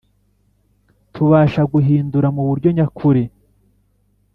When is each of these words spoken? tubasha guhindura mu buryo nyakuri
tubasha 1.13 1.61
guhindura 1.73 2.27
mu 2.35 2.43
buryo 2.49 2.69
nyakuri 2.77 3.23